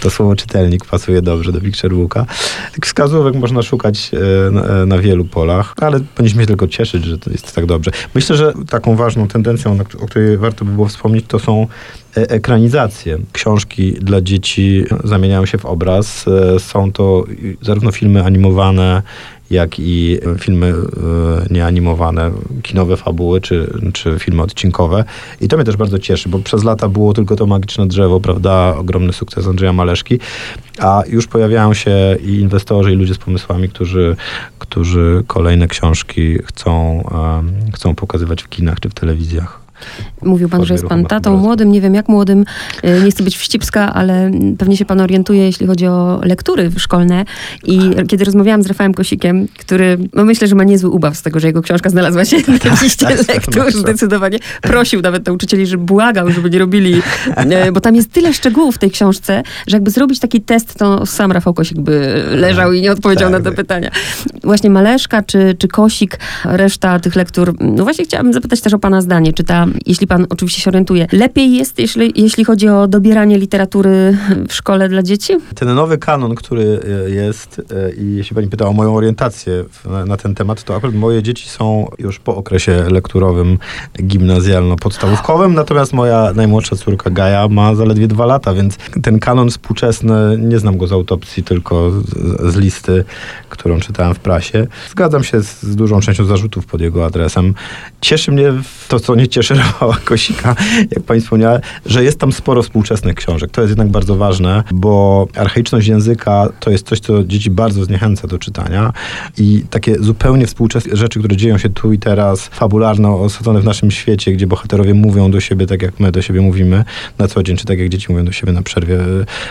to 0.00 0.10
słowo 0.10 0.36
czytelnik 0.36 0.84
pasuje 0.84 1.22
dobrze 1.22 1.52
do 1.52 1.60
picture 1.60 1.94
booka. 1.94 2.26
Tych 2.72 2.80
wskazówek 3.34 3.40
można 3.40 3.62
szukać 3.62 4.10
e, 4.46 4.50
na, 4.50 4.86
na 4.86 4.98
wielu 4.98 5.24
polach, 5.24 5.74
ale 5.80 6.00
powinniśmy 6.00 6.42
się 6.42 6.46
tylko 6.46 6.68
cieszyć, 6.68 7.04
że 7.04 7.18
to 7.18 7.30
jest 7.30 7.54
tak 7.54 7.66
dobrze. 7.66 7.90
Myślę, 8.14 8.36
że 8.36 8.52
taką 8.68 8.96
ważną 8.96 9.28
tendencją, 9.28 9.78
o 10.00 10.06
której 10.06 10.38
warto 10.38 10.64
by 10.64 10.72
było 10.72 10.88
wspomnieć, 10.88 11.24
to 11.28 11.38
są 11.38 11.62
e, 11.62 11.66
ekranizacje. 12.14 13.18
Książki 13.32 13.92
dla 13.92 14.20
dzieci 14.20 14.84
zamieniają 15.04 15.46
się 15.46 15.58
w 15.58 15.64
obraz. 15.64 16.24
E, 16.28 16.60
Są 16.60 16.92
to 16.92 17.24
zarówno 17.62 17.92
filmy 17.92 18.24
animowane, 18.24 19.02
jak 19.50 19.78
i 19.78 20.18
filmy 20.38 20.66
e, 20.66 20.74
nieanimowane, 21.54 22.30
kinowe 22.62 22.96
fabuły, 22.96 23.40
czy, 23.40 23.70
czy 23.92 24.18
filmy 24.18 24.42
odcinkowe. 24.42 25.04
I 25.40 25.48
to 25.48 25.56
mnie 25.56 25.64
też 25.64 25.76
bardzo 25.76 25.98
cieszy, 25.98 26.28
bo 26.28 26.38
przez 26.38 26.64
lata 26.64 26.88
było 26.88 27.12
tylko 27.12 27.36
to 27.36 27.46
magiczne 27.46 27.86
drzewo, 27.86 28.20
prawda, 28.20 28.74
ogromny 28.76 29.12
sukces 29.12 29.46
Andrzeja 29.46 29.72
Maleszki, 29.72 30.18
a 30.78 31.02
już 31.08 31.26
pojawiają 31.26 31.74
się 31.74 32.16
i 32.24 32.40
inwestorzy, 32.40 32.92
i 32.92 32.96
ludzie 32.96 33.14
z 33.14 33.18
pomysłami, 33.18 33.68
którzy, 33.68 34.16
którzy 34.58 35.24
kolejne 35.26 35.68
książki 35.68 36.38
chcą, 36.44 37.04
chcą 37.74 37.94
pokazywać 37.94 38.42
w 38.42 38.48
kinach 38.48 38.80
czy 38.80 38.88
w 38.88 38.94
telewizjach. 38.94 39.63
Mówił 40.22 40.48
pan, 40.48 40.64
że 40.64 40.74
jest 40.74 40.86
pan 40.86 41.04
tatą 41.04 41.36
młodym, 41.36 41.72
nie 41.72 41.80
wiem 41.80 41.94
jak 41.94 42.08
młodym, 42.08 42.44
y, 42.84 43.02
nie 43.04 43.10
chcę 43.10 43.22
być 43.22 43.36
wścibska, 43.36 43.94
ale 43.94 44.30
pewnie 44.58 44.76
się 44.76 44.84
pan 44.84 45.00
orientuje, 45.00 45.44
jeśli 45.44 45.66
chodzi 45.66 45.86
o 45.86 46.20
lektury 46.24 46.70
szkolne. 46.76 47.24
I 47.64 47.80
kiedy 48.08 48.24
rozmawiałam 48.24 48.62
z 48.62 48.66
Rafałem 48.66 48.94
Kosikiem, 48.94 49.46
który, 49.58 49.98
no 50.14 50.24
myślę, 50.24 50.48
że 50.48 50.54
ma 50.54 50.64
niezły 50.64 50.90
ubaw 50.90 51.16
z 51.16 51.22
tego, 51.22 51.40
że 51.40 51.46
jego 51.46 51.62
książka 51.62 51.90
znalazła 51.90 52.24
się 52.24 52.36
na 52.36 52.82
liście 52.82 53.06
tak, 53.06 53.28
lektur, 53.28 53.72
zdecydowanie. 53.72 54.38
Prosił 54.62 55.00
nawet 55.00 55.26
nauczycieli, 55.26 55.66
żeby 55.66 55.84
błagał, 55.84 56.30
żeby 56.30 56.50
nie 56.50 56.58
robili, 56.58 56.94
y, 57.68 57.72
bo 57.72 57.80
tam 57.80 57.96
jest 57.96 58.12
tyle 58.12 58.34
szczegółów 58.34 58.74
w 58.74 58.78
tej 58.78 58.90
książce, 58.90 59.42
że 59.66 59.76
jakby 59.76 59.90
zrobić 59.90 60.20
taki 60.20 60.40
test, 60.40 60.78
to 60.78 61.06
sam 61.06 61.32
Rafał 61.32 61.54
Kosik 61.54 61.80
by 61.80 62.24
leżał 62.30 62.72
i 62.72 62.82
nie 62.82 62.92
odpowiedział 62.92 63.30
Tak, 63.30 63.32
na 63.32 63.38
te 63.38 63.44
tak. 63.44 63.54
pytania. 63.54 63.90
Właśnie 64.44 64.70
Maleszka 64.70 65.22
czy, 65.22 65.56
czy 65.58 65.68
Kosik, 65.68 66.18
reszta 66.44 67.00
tych 67.00 67.16
lektur. 67.16 67.54
No 67.60 67.84
właśnie 67.84 68.04
chciałabym 68.04 68.32
zapytać 68.32 68.60
też 68.60 68.74
o 68.74 68.78
pana 68.78 69.00
zdanie. 69.00 69.32
Czy 69.32 69.44
ta, 69.44 69.63
jeśli 69.86 70.06
pan 70.06 70.26
oczywiście 70.30 70.62
się 70.62 70.70
orientuje, 70.70 71.06
lepiej 71.12 71.52
jest, 71.52 71.78
jeśli, 71.78 72.12
jeśli 72.16 72.44
chodzi 72.44 72.68
o 72.68 72.88
dobieranie 72.88 73.38
literatury 73.38 74.18
w 74.48 74.54
szkole 74.54 74.88
dla 74.88 75.02
dzieci? 75.02 75.32
Ten 75.54 75.74
nowy 75.74 75.98
kanon, 75.98 76.34
który 76.34 76.80
e, 77.06 77.10
jest 77.10 77.62
e, 77.70 77.94
i 77.94 78.16
jeśli 78.16 78.34
pani 78.34 78.48
pyta 78.48 78.66
o 78.66 78.72
moją 78.72 78.94
orientację 78.96 79.64
na 80.06 80.16
ten 80.16 80.34
temat, 80.34 80.64
to 80.64 80.76
akurat 80.76 80.94
moje 80.94 81.22
dzieci 81.22 81.48
są 81.48 81.88
już 81.98 82.18
po 82.18 82.36
okresie 82.36 82.84
lekturowym 82.90 83.58
gimnazjalno-podstawówkowym, 84.02 85.54
natomiast 85.54 85.92
moja 85.92 86.32
najmłodsza 86.34 86.76
córka 86.76 87.10
Gaja 87.10 87.48
ma 87.48 87.74
zaledwie 87.74 88.08
dwa 88.08 88.26
lata, 88.26 88.54
więc 88.54 88.76
ten 89.02 89.18
kanon 89.18 89.50
współczesny, 89.50 90.38
nie 90.38 90.58
znam 90.58 90.76
go 90.78 90.86
z 90.86 90.92
autopsji, 90.92 91.42
tylko 91.42 91.90
z, 91.90 92.52
z 92.52 92.56
listy, 92.56 93.04
którą 93.48 93.80
czytałem 93.80 94.14
w 94.14 94.18
prasie. 94.18 94.66
Zgadzam 94.90 95.24
się 95.24 95.40
z, 95.42 95.62
z 95.62 95.76
dużą 95.76 96.00
częścią 96.00 96.24
zarzutów 96.24 96.66
pod 96.66 96.80
jego 96.80 97.06
adresem. 97.06 97.54
Cieszy 98.00 98.32
mnie 98.32 98.52
w- 98.52 98.73
to, 98.88 99.00
co 99.00 99.14
nie 99.14 99.28
cieszy 99.28 99.54
Rafała 99.64 99.96
Kosika, 100.04 100.56
jak 100.90 101.04
pani 101.04 101.20
wspomniała, 101.20 101.58
że 101.86 102.04
jest 102.04 102.18
tam 102.18 102.32
sporo 102.32 102.62
współczesnych 102.62 103.14
książek. 103.14 103.50
To 103.50 103.60
jest 103.60 103.70
jednak 103.70 103.88
bardzo 103.88 104.16
ważne, 104.16 104.62
bo 104.72 105.26
archaiczność 105.36 105.88
języka 105.88 106.48
to 106.60 106.70
jest 106.70 106.86
coś, 106.88 107.00
co 107.00 107.24
dzieci 107.24 107.50
bardzo 107.50 107.84
zniechęca 107.84 108.28
do 108.28 108.38
czytania 108.38 108.92
i 109.38 109.64
takie 109.70 109.96
zupełnie 110.00 110.46
współczesne 110.46 110.96
rzeczy, 110.96 111.18
które 111.18 111.36
dzieją 111.36 111.58
się 111.58 111.68
tu 111.70 111.92
i 111.92 111.98
teraz, 111.98 112.46
fabularno 112.52 113.20
osadzone 113.20 113.60
w 113.60 113.64
naszym 113.64 113.90
świecie, 113.90 114.32
gdzie 114.32 114.46
bohaterowie 114.46 114.94
mówią 114.94 115.30
do 115.30 115.40
siebie 115.40 115.66
tak, 115.66 115.82
jak 115.82 116.00
my 116.00 116.12
do 116.12 116.22
siebie 116.22 116.40
mówimy 116.40 116.84
na 117.18 117.28
co 117.28 117.42
dzień, 117.42 117.56
czy 117.56 117.64
tak 117.64 117.78
jak 117.78 117.88
dzieci 117.88 118.06
mówią 118.12 118.24
do 118.24 118.32
siebie 118.32 118.52
na 118.52 118.62
przerwie 118.62 118.98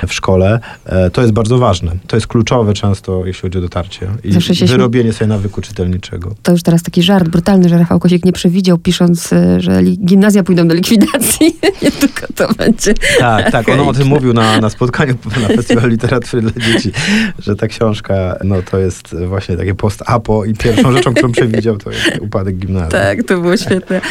w 0.08 0.14
szkole, 0.14 0.60
e, 0.86 1.10
to 1.10 1.22
jest 1.22 1.34
bardzo 1.34 1.58
ważne. 1.58 1.92
To 2.08 2.18
jest 2.18 2.28
kluczowe 2.28 2.74
często, 2.74 3.26
jeśli 3.26 3.42
chodzi 3.42 3.58
o 3.58 3.62
dotarcie 3.62 4.08
i 4.24 4.34
Zawsze 4.34 4.56
się 4.56 4.66
śmie- 4.66 4.72
wyrobienie 4.72 5.14
sobie 5.14 5.28
nawyku 5.28 5.62
czytelniczego. 5.62 6.36
To 6.44 6.52
już 6.52 6.64
teraz 6.64 6.84
taki 6.84 7.04
żart 7.04 7.30
brutalny, 7.30 7.70
że 7.70 7.78
Rafał 7.78 8.00
Kosik 8.00 8.26
nie 8.26 8.34
przewidział, 8.34 8.78
pisząc, 8.78 9.33
że 9.58 9.82
li, 9.82 9.94
i 9.94 10.06
gimnazja 10.06 10.44
pójdą 10.44 10.68
do 10.68 10.76
likwidacji. 10.76 11.56
Nie 11.82 11.92
tylko 11.92 12.28
to 12.36 12.54
będzie. 12.54 12.94
Tak, 13.20 13.52
tak. 13.52 13.70
On 13.70 13.80
o 13.80 13.94
tym 13.94 14.08
mówił 14.16 14.34
na, 14.34 14.62
na 14.62 14.70
spotkaniu 14.70 15.14
na 15.42 15.48
Festiwalu 15.48 15.88
Literatury 15.88 16.42
dla 16.42 16.66
Dzieci, 16.66 16.92
że 17.40 17.56
ta 17.56 17.68
książka, 17.68 18.38
no 18.44 18.56
to 18.72 18.80
jest 18.80 19.16
właśnie 19.28 19.58
takie 19.58 19.76
post-apo 19.76 20.46
i 20.46 20.54
pierwszą 20.54 20.92
rzeczą, 20.92 21.14
którą 21.14 21.32
przewidział, 21.32 21.78
to 21.78 21.92
jest 21.92 22.12
upadek 22.22 22.56
gimnazjum. 22.56 22.92
Tak, 22.92 23.24
to 23.24 23.38
było 23.38 23.58
świetne. 23.58 24.02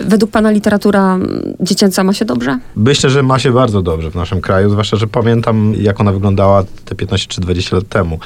Według 0.00 0.30
pana 0.30 0.50
literatura 0.50 1.18
dziecięca 1.60 2.04
ma 2.04 2.12
się 2.12 2.24
dobrze? 2.24 2.58
Myślę, 2.76 3.10
że 3.10 3.22
ma 3.22 3.38
się 3.38 3.52
bardzo 3.52 3.82
dobrze 3.82 4.10
w 4.10 4.14
naszym 4.14 4.40
kraju, 4.40 4.70
zwłaszcza, 4.70 4.96
że 4.96 5.06
pamiętam, 5.06 5.74
jak 5.76 6.00
ona 6.00 6.12
wyglądała 6.12 6.64
te 6.84 6.94
15 6.94 7.26
czy 7.28 7.40
20 7.40 7.76
lat 7.76 7.88
temu. 7.88 8.18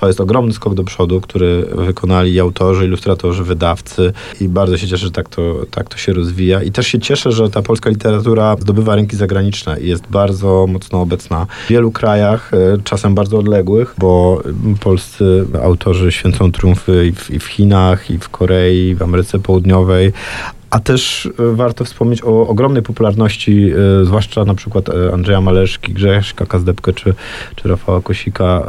To 0.00 0.06
jest 0.06 0.20
ogromny 0.20 0.52
skok 0.52 0.74
do 0.74 0.84
przodu, 0.84 1.20
który 1.20 1.66
wykonali 1.74 2.40
autorzy, 2.40 2.84
ilustratorzy, 2.84 3.44
wydawcy 3.44 4.12
i 4.40 4.48
bardzo 4.48 4.78
się 4.78 4.86
cieszę, 4.88 5.06
że 5.06 5.10
tak 5.10 5.28
to, 5.28 5.54
tak 5.70 5.88
to 5.88 5.96
się 5.96 6.12
rozwija. 6.12 6.62
I 6.62 6.72
też 6.72 6.86
się 6.86 6.98
cieszę, 6.98 7.32
że 7.32 7.50
ta 7.50 7.62
polska 7.62 7.90
literatura 7.90 8.56
zdobywa 8.60 8.94
rynki 8.94 9.16
zagraniczne 9.16 9.80
i 9.80 9.88
jest 9.88 10.06
bardzo 10.10 10.66
mocno 10.68 11.00
obecna 11.00 11.46
w 11.66 11.70
wielu 11.70 11.92
krajach, 11.92 12.54
e, 12.54 12.78
czasem 12.84 13.14
bardzo 13.14 13.38
odległych, 13.38 13.94
bo 13.98 14.42
polscy 14.80 15.46
autorzy 15.62 16.12
święcą 16.12 16.52
triumfy 16.52 17.06
i 17.06 17.12
w, 17.12 17.30
i 17.30 17.38
w 17.38 17.44
Chinach, 17.44 18.10
i 18.10 18.18
w 18.18 18.28
Korei, 18.28 18.88
i 18.88 18.94
w 18.94 19.02
Ameryce 19.02 19.38
Południowej, 19.38 20.12
a 20.70 20.80
też 20.80 21.26
e, 21.26 21.54
warto 21.54 21.84
wspomnieć 21.84 22.24
o 22.24 22.48
ogromnej 22.48 22.82
popularności, 22.82 23.70
e, 24.02 24.04
zwłaszcza 24.04 24.44
na 24.44 24.54
przykład 24.54 24.88
e, 24.88 25.12
Andrzeja 25.12 25.40
Maleszki, 25.40 25.92
Grześka 25.92 26.46
Kazdepkę 26.46 26.92
czy, 26.92 27.14
czy 27.56 27.68
Rafała 27.68 28.00
Kosika, 28.00 28.62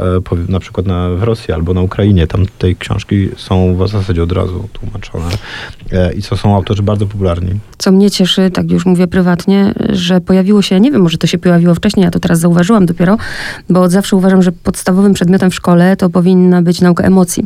na 0.49 0.59
przykład 0.59 0.85
na, 0.85 1.09
w 1.09 1.23
Rosji 1.23 1.53
albo 1.53 1.73
na 1.73 1.81
Ukrainie. 1.81 2.27
Tam 2.27 2.45
tej 2.57 2.75
książki 2.75 3.29
są 3.37 3.75
w 3.75 3.89
zasadzie 3.89 4.23
od 4.23 4.31
razu 4.31 4.69
tłumaczone 4.73 5.29
i 6.17 6.23
to 6.23 6.37
są 6.37 6.55
autorzy 6.55 6.83
bardzo 6.83 7.05
popularni. 7.05 7.59
Co 7.77 7.91
mnie 7.91 8.11
cieszy, 8.11 8.49
tak 8.51 8.71
już 8.71 8.85
mówię 8.85 9.07
prywatnie, 9.07 9.73
że 9.89 10.21
pojawiło 10.21 10.61
się, 10.61 10.79
nie 10.79 10.91
wiem, 10.91 11.01
może 11.01 11.17
to 11.17 11.27
się 11.27 11.37
pojawiło 11.37 11.75
wcześniej, 11.75 12.03
ja 12.03 12.11
to 12.11 12.19
teraz 12.19 12.39
zauważyłam 12.39 12.85
dopiero, 12.85 13.17
bo 13.69 13.81
od 13.81 13.91
zawsze 13.91 14.15
uważam, 14.15 14.41
że 14.41 14.51
podstawowym 14.51 15.13
przedmiotem 15.13 15.51
w 15.51 15.55
szkole 15.55 15.95
to 15.95 16.09
powinna 16.09 16.61
być 16.61 16.81
nauka 16.81 17.03
emocji, 17.03 17.43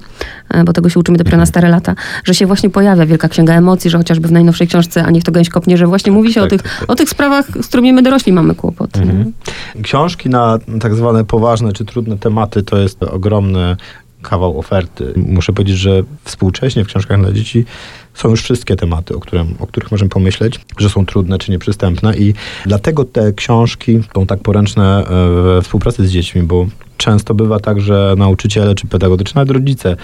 bo 0.65 0.73
tego 0.73 0.89
się 0.89 0.99
uczymy 0.99 1.17
dopiero 1.17 1.37
na 1.37 1.45
stare 1.45 1.69
lata, 1.69 1.95
że 2.23 2.33
się 2.33 2.45
właśnie 2.45 2.69
pojawia 2.69 3.05
Wielka 3.05 3.29
Księga 3.29 3.53
Emocji, 3.53 3.89
że 3.89 3.97
chociażby 3.97 4.27
w 4.27 4.31
najnowszej 4.43 4.67
książce, 4.67 5.05
a 5.05 5.11
niech 5.11 5.23
to 5.23 5.31
gęś 5.31 5.49
kopnie, 5.49 5.77
że 5.77 5.87
właśnie 5.87 6.11
mówi 6.11 6.33
się 6.33 6.41
tak, 6.41 6.47
o, 6.47 6.49
tych, 6.49 6.61
tak, 6.61 6.79
tak. 6.79 6.89
o 6.89 6.95
tych 6.95 7.09
sprawach, 7.09 7.45
z 7.61 7.67
którymi 7.67 7.93
my 7.93 8.01
dorośli 8.01 8.33
mamy 8.33 8.55
kłopot. 8.55 8.97
Mhm. 8.97 9.33
Książki 9.83 10.29
na 10.29 10.59
tak 10.81 10.95
zwane 10.95 11.25
poważne 11.25 11.73
czy 11.73 11.85
trudne 11.85 12.17
tematy 12.17 12.63
to 12.63 12.77
jest 12.77 13.03
ogromny 13.03 13.75
kawał 14.21 14.59
oferty. 14.59 15.13
Muszę 15.15 15.53
powiedzieć, 15.53 15.77
że 15.77 16.03
współcześnie 16.23 16.83
w 16.83 16.87
książkach 16.87 17.19
dla 17.19 17.31
dzieci 17.31 17.65
są 18.13 18.29
już 18.29 18.43
wszystkie 18.43 18.75
tematy, 18.75 19.15
o, 19.15 19.19
którym, 19.19 19.55
o 19.59 19.67
których 19.67 19.91
możemy 19.91 20.09
pomyśleć, 20.09 20.59
że 20.77 20.89
są 20.89 21.05
trudne 21.05 21.37
czy 21.37 21.51
nieprzystępne 21.51 22.17
i 22.17 22.33
dlatego 22.65 23.05
te 23.05 23.33
książki 23.33 23.99
są 24.15 24.25
tak 24.25 24.39
poręczne 24.39 25.03
we 25.43 25.61
współpracy 25.61 26.07
z 26.07 26.11
dziećmi, 26.11 26.43
bo 26.43 26.67
często 27.03 27.33
bywa 27.33 27.59
tak, 27.59 27.81
że 27.81 28.15
nauczyciele 28.17 28.75
czy 28.75 28.87
pedagogyczni, 28.87 29.33
nawet 29.35 29.51
rodzice 29.51 29.95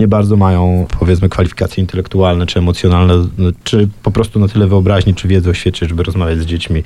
nie 0.00 0.08
bardzo 0.08 0.36
mają 0.36 0.86
powiedzmy 0.98 1.28
kwalifikacje 1.28 1.80
intelektualne 1.80 2.46
czy 2.46 2.58
emocjonalne, 2.58 3.14
czy 3.64 3.88
po 4.02 4.10
prostu 4.10 4.38
na 4.38 4.48
tyle 4.48 4.66
wyobraźni 4.66 5.14
czy 5.14 5.28
wiedzy 5.28 5.50
o 5.50 5.54
świecie, 5.54 5.86
żeby 5.86 6.02
rozmawiać 6.02 6.38
z 6.38 6.46
dziećmi, 6.46 6.76
nie 6.76 6.82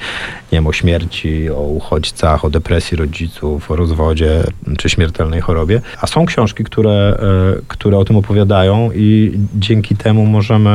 wiem, 0.53 0.67
o 0.67 0.73
śmierci, 0.73 1.51
o 1.51 1.61
uchodźcach, 1.61 2.45
o 2.45 2.51
depresji 2.51 2.97
rodziców, 2.97 3.71
o 3.71 3.77
rozwodzie 3.77 4.45
czy 4.79 4.89
śmiertelnej 4.89 5.41
chorobie. 5.41 5.81
A 6.01 6.07
są 6.07 6.27
książki, 6.27 6.65
które, 6.65 7.19
e, 7.59 7.63
które 7.69 7.99
o 7.99 8.05
tym 8.05 8.17
opowiadają 8.17 8.91
i 8.95 9.33
dzięki 9.55 9.97
temu 9.97 10.27
możemy 10.27 10.72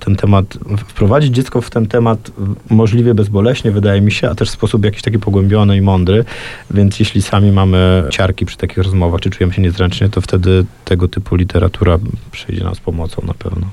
ten 0.00 0.16
temat, 0.16 0.58
wprowadzić 0.88 1.34
dziecko 1.34 1.60
w 1.60 1.70
ten 1.70 1.86
temat 1.86 2.30
możliwie 2.70 3.14
bezboleśnie, 3.14 3.70
wydaje 3.70 4.00
mi 4.00 4.12
się, 4.12 4.30
a 4.30 4.34
też 4.34 4.48
w 4.48 4.52
sposób 4.52 4.84
jakiś 4.84 5.02
taki 5.02 5.18
pogłębiony 5.18 5.76
i 5.76 5.80
mądry. 5.80 6.24
Więc 6.70 7.00
jeśli 7.00 7.22
sami 7.22 7.52
mamy 7.52 8.04
ciarki 8.10 8.46
przy 8.46 8.56
takich 8.56 8.78
rozmowach, 8.78 9.20
czy 9.20 9.30
czujemy 9.30 9.54
się 9.54 9.62
niezręcznie, 9.62 10.08
to 10.08 10.20
wtedy 10.20 10.64
tego 10.84 11.08
typu 11.08 11.36
literatura 11.36 11.98
przyjdzie 12.30 12.64
nam 12.64 12.74
z 12.74 12.80
pomocą 12.80 13.22
na 13.26 13.34
pewno. 13.34 13.66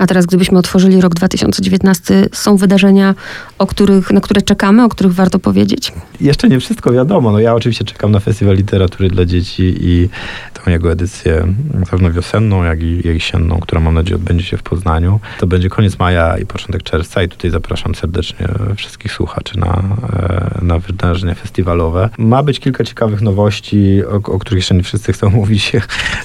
A 0.00 0.06
teraz, 0.06 0.26
gdybyśmy 0.26 0.58
otworzyli 0.58 1.00
rok 1.00 1.14
2019, 1.14 2.26
są 2.32 2.56
wydarzenia, 2.56 3.14
o 3.58 3.66
których, 3.66 4.10
na 4.10 4.20
które 4.20 4.42
czekamy, 4.42 4.84
o 4.84 4.88
których 4.88 5.12
warto 5.12 5.38
powiedzieć? 5.38 5.92
Jeszcze 6.20 6.48
nie 6.48 6.60
wszystko 6.60 6.92
wiadomo. 6.92 7.32
No 7.32 7.38
ja 7.38 7.54
oczywiście 7.54 7.84
czekam 7.84 8.10
na 8.10 8.20
Festiwal 8.20 8.56
Literatury 8.56 9.08
dla 9.08 9.24
Dzieci 9.24 9.74
i 9.80 10.08
tą 10.54 10.70
jego 10.70 10.92
edycję, 10.92 11.54
zarówno 11.86 12.10
wiosenną, 12.10 12.64
jak 12.64 12.82
i 12.82 13.08
jesienną, 13.08 13.58
która 13.60 13.80
mam 13.80 13.94
nadzieję 13.94 14.16
odbędzie 14.16 14.44
się 14.44 14.56
w 14.56 14.62
Poznaniu. 14.62 15.20
To 15.38 15.46
będzie 15.46 15.68
koniec 15.68 15.98
maja 15.98 16.38
i 16.38 16.46
początek 16.46 16.82
czerwca 16.82 17.22
i 17.22 17.28
tutaj 17.28 17.50
zapraszam 17.50 17.94
serdecznie 17.94 18.48
wszystkich 18.76 19.12
słuchaczy 19.12 19.58
na, 19.58 19.82
e, 20.12 20.58
na 20.62 20.78
wydarzenia 20.78 21.34
festiwalowe. 21.34 22.10
Ma 22.18 22.42
być 22.42 22.60
kilka 22.60 22.84
ciekawych 22.84 23.20
nowości, 23.20 24.02
o, 24.04 24.14
o 24.14 24.38
których 24.38 24.58
jeszcze 24.58 24.74
nie 24.74 24.82
wszyscy 24.82 25.12
chcą 25.12 25.30
mówić 25.40 25.72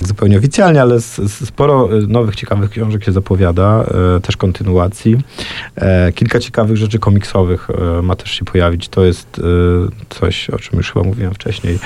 zupełnie 0.01 0.38
oficjalnie, 0.38 0.82
ale 0.82 1.01
sporo 1.27 1.89
nowych, 2.08 2.36
ciekawych 2.36 2.70
książek 2.70 3.03
się 3.03 3.12
zapowiada 3.12 3.64
E, 3.65 4.19
też 4.22 4.38
kontynuacji. 4.38 5.17
E, 5.75 6.12
kilka 6.12 6.39
ciekawych 6.39 6.77
rzeczy 6.77 7.00
komiksowych 7.00 7.67
e, 7.69 8.01
ma 8.01 8.15
też 8.15 8.31
się 8.31 8.45
pojawić. 8.45 8.89
To 8.89 9.05
jest 9.05 9.41
coś, 10.10 10.50
o 10.50 10.60
czym 10.60 10.77
już 10.77 10.91
chyba 10.91 11.05
mówiłem 11.05 11.34
wcześniej, 11.34 11.79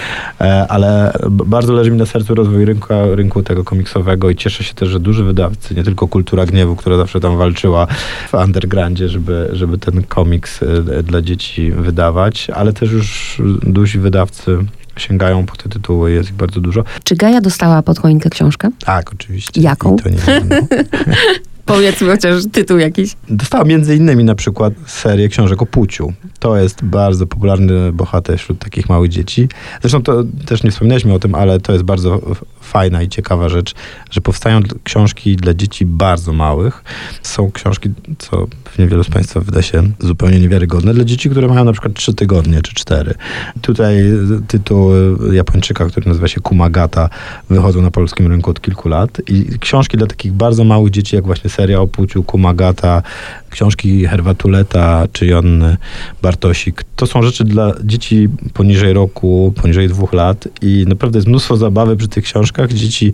ale 0.69 1.13
bardzo 1.29 1.73
leży 1.73 1.91
mi 1.91 1.97
na 1.97 2.05
sercu 2.05 2.35
rozwój 2.35 2.65
rynku, 2.65 2.93
rynku 3.11 3.43
tego 3.43 3.63
komiksowego 3.63 4.29
i 4.29 4.35
cieszę 4.35 4.63
się 4.63 4.73
też, 4.73 4.89
że 4.89 4.99
duży 4.99 5.23
wydawcy, 5.23 5.75
nie 5.75 5.83
tylko 5.83 6.07
Kultura 6.07 6.45
Gniewu, 6.45 6.75
która 6.75 6.97
zawsze 6.97 7.19
tam 7.19 7.37
walczyła 7.37 7.87
w 8.27 8.33
undergroundzie, 8.33 9.09
żeby, 9.09 9.49
żeby 9.53 9.77
ten 9.77 10.03
komiks 10.03 10.59
dla 11.03 11.21
dzieci 11.21 11.71
wydawać, 11.71 12.49
ale 12.49 12.73
też 12.73 12.91
już 12.91 13.41
duzi 13.63 13.99
wydawcy 13.99 14.57
sięgają 14.99 15.45
po 15.45 15.55
te 15.55 15.69
tytuły, 15.69 16.11
jest 16.11 16.29
ich 16.29 16.35
bardzo 16.35 16.61
dużo. 16.61 16.83
Czy 17.03 17.15
Gaja 17.15 17.41
dostała 17.41 17.81
pod 17.81 17.99
choinkę 17.99 18.29
książkę? 18.29 18.69
Tak, 18.85 19.13
oczywiście. 19.13 19.61
Jaką? 19.61 19.95
I 19.95 19.99
to 19.99 20.09
nie 20.09 20.17
Powiedzmy 21.69 22.11
chociaż 22.11 22.43
tytuł 22.51 22.77
jakiś. 22.77 23.15
Dostała 23.29 23.63
między 23.63 23.95
innymi 23.95 24.23
na 24.23 24.35
przykład 24.35 24.73
serię 24.85 25.29
książek 25.29 25.61
o 25.61 25.65
Puciu. 25.65 26.13
To 26.39 26.57
jest 26.57 26.83
bardzo 26.83 27.27
popularny 27.27 27.91
bohater 27.93 28.39
wśród 28.39 28.59
takich 28.59 28.89
małych 28.89 29.09
dzieci. 29.09 29.47
Zresztą 29.81 30.03
to 30.03 30.23
też 30.45 30.63
nie 30.63 30.71
wspominaliśmy 30.71 31.13
o 31.13 31.19
tym, 31.19 31.35
ale 31.35 31.59
to 31.59 31.73
jest 31.73 31.83
bardzo 31.83 32.21
fajna 32.69 33.01
i 33.01 33.09
ciekawa 33.09 33.49
rzecz, 33.49 33.73
że 34.11 34.21
powstają 34.21 34.59
książki 34.83 35.35
dla 35.35 35.53
dzieci 35.53 35.85
bardzo 35.85 36.33
małych. 36.33 36.83
Są 37.23 37.51
książki, 37.51 37.89
co 38.17 38.47
pewnie 38.63 38.87
wielu 38.87 39.03
z 39.03 39.09
Państwa 39.09 39.39
wyda 39.39 39.61
się 39.61 39.83
zupełnie 39.99 40.39
niewiarygodne, 40.39 40.93
dla 40.93 41.03
dzieci, 41.03 41.29
które 41.29 41.47
mają 41.47 41.63
na 41.63 41.71
przykład 41.71 41.93
trzy 41.93 42.13
tygodnie 42.13 42.61
czy 42.61 42.73
cztery. 42.73 43.13
Tutaj 43.61 44.03
tytuł 44.47 44.91
Japończyka, 45.31 45.85
który 45.85 46.07
nazywa 46.07 46.27
się 46.27 46.41
Kumagata, 46.41 47.09
wychodzą 47.49 47.81
na 47.81 47.91
polskim 47.91 48.27
rynku 48.27 48.51
od 48.51 48.61
kilku 48.61 48.89
lat 48.89 49.21
i 49.27 49.59
książki 49.59 49.97
dla 49.97 50.07
takich 50.07 50.31
bardzo 50.33 50.63
małych 50.63 50.91
dzieci, 50.91 51.15
jak 51.15 51.25
właśnie 51.25 51.49
seria 51.49 51.81
o 51.81 51.87
Puciu, 51.87 52.23
Kumagata, 52.23 53.01
książki 53.49 54.05
Herwatuleta 54.05 55.07
czy 55.13 55.25
Jonny 55.25 55.77
Bartosik. 56.21 56.83
To 56.95 57.07
są 57.07 57.21
rzeczy 57.21 57.43
dla 57.43 57.73
dzieci 57.83 58.29
poniżej 58.53 58.93
roku, 58.93 59.53
poniżej 59.61 59.87
dwóch 59.87 60.13
lat 60.13 60.47
i 60.61 60.85
naprawdę 60.87 61.17
jest 61.17 61.27
mnóstwo 61.27 61.57
zabawy 61.57 61.95
przy 61.95 62.07
tych 62.07 62.23
książkach. 62.23 62.58
Dzieci 62.67 63.13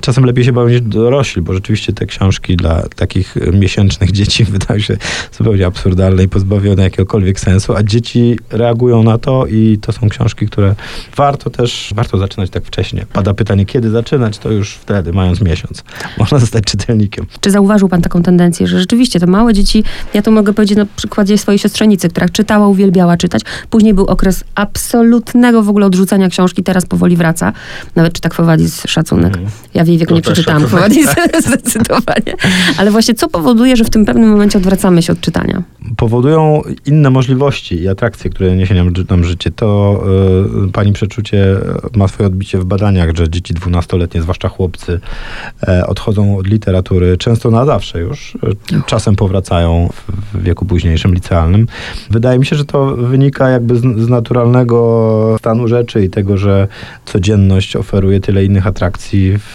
czasem 0.00 0.24
lepiej 0.24 0.44
się 0.44 0.52
bawią 0.52 0.68
niż 0.68 0.80
dorośli, 0.80 1.42
bo 1.42 1.52
rzeczywiście 1.52 1.92
te 1.92 2.06
książki 2.06 2.56
dla 2.56 2.82
takich 2.96 3.34
miesięcznych 3.52 4.12
dzieci 4.12 4.44
wydają 4.54 4.80
się 4.80 4.96
zupełnie 5.32 5.66
absurdalne 5.66 6.22
i 6.22 6.28
pozbawione 6.28 6.82
jakiegokolwiek 6.82 7.40
sensu, 7.40 7.76
a 7.76 7.82
dzieci 7.82 8.38
reagują 8.50 9.02
na 9.02 9.18
to 9.18 9.46
i 9.46 9.78
to 9.80 9.92
są 9.92 10.08
książki, 10.08 10.46
które 10.46 10.74
warto 11.16 11.50
też, 11.50 11.92
warto 11.94 12.18
zaczynać 12.18 12.50
tak 12.50 12.64
wcześnie. 12.64 13.06
Pada 13.12 13.34
pytanie, 13.34 13.66
kiedy 13.66 13.90
zaczynać, 13.90 14.38
to 14.38 14.50
już 14.50 14.74
wtedy, 14.74 15.12
mając 15.12 15.40
miesiąc. 15.40 15.84
Można 16.18 16.38
zostać 16.38 16.64
czytelnikiem. 16.64 17.26
Czy 17.40 17.50
zauważył 17.50 17.88
pan 17.88 18.02
taką 18.02 18.22
tendencję, 18.22 18.66
że 18.66 18.78
rzeczywiście 18.78 19.20
te 19.20 19.26
małe 19.26 19.54
dzieci 19.54 19.84
ja 20.14 20.22
to 20.22 20.30
mogę 20.30 20.52
powiedzieć 20.52 20.78
na 20.78 20.86
przykładzie 20.96 21.38
swojej 21.38 21.58
siostrzenicy, 21.58 22.08
która 22.08 22.28
czytała, 22.28 22.68
uwielbiała 22.68 23.16
czytać. 23.16 23.42
Później 23.70 23.94
był 23.94 24.04
okres 24.04 24.44
absolutnego 24.54 25.62
w 25.62 25.68
ogóle 25.68 25.86
odrzucania 25.86 26.28
książki, 26.28 26.62
teraz 26.62 26.86
powoli 26.86 27.16
wraca. 27.16 27.52
Nawet 27.94 28.12
czyta 28.12 28.28
Kwowadis 28.28 28.85
szacunek. 28.90 29.36
Mm. 29.36 29.48
Ja 29.74 29.84
w 29.84 29.88
jej 29.88 29.98
wieku 29.98 30.08
to 30.08 30.14
nie 30.14 30.22
przeczytałam 30.22 30.64
Kwowadis 30.64 31.06
zdecydowanie. 31.46 32.34
Ale 32.78 32.90
właśnie 32.90 33.14
co 33.14 33.28
powoduje, 33.28 33.76
że 33.76 33.84
w 33.84 33.90
tym 33.90 34.04
pewnym 34.04 34.30
momencie 34.30 34.58
odwracamy 34.58 35.02
się 35.02 35.12
od 35.12 35.20
czytania? 35.20 35.62
Powodują 35.96 36.62
inne 36.86 37.10
możliwości 37.10 37.74
i 37.74 37.88
atrakcje, 37.88 38.30
które 38.30 38.56
niesie 38.56 38.74
nam, 38.74 38.92
nam 39.10 39.24
życie. 39.24 39.50
To 39.50 40.02
y, 40.66 40.72
pani 40.72 40.92
przeczucie 40.92 41.56
ma 41.96 42.08
swoje 42.08 42.26
odbicie 42.26 42.58
w 42.58 42.64
badaniach, 42.64 43.16
że 43.16 43.30
dzieci 43.30 43.54
dwunastoletnie, 43.54 44.22
zwłaszcza 44.22 44.48
chłopcy, 44.48 45.00
y, 45.68 45.86
odchodzą 45.86 46.36
od 46.36 46.46
literatury 46.46 47.16
często 47.16 47.50
na 47.50 47.64
zawsze 47.64 48.00
już. 48.00 48.34
Y, 48.34 48.82
czasem 48.86 49.16
powracają 49.16 49.88
w 50.34 50.42
wieku 50.42 50.66
późniejszym, 50.66 51.14
licealnym. 51.14 51.66
Wydaje 52.10 52.38
mi 52.38 52.46
się, 52.46 52.56
że 52.56 52.64
to 52.64 52.96
wynika 52.96 53.48
jakby 53.48 53.76
z, 53.76 53.80
z 53.80 54.08
naturalnego 54.08 55.36
stanu 55.38 55.68
rzeczy 55.68 56.04
i 56.04 56.10
tego, 56.10 56.36
że 56.36 56.68
codzienność 57.04 57.76
oferuje 57.76 58.20
tyle 58.20 58.44
innych 58.44 58.66
atrakcji. 58.66 58.75